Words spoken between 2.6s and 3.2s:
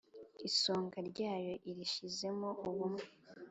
ubumwa,